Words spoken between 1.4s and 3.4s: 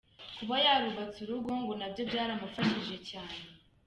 ngo nabyo byaramufashije cyane.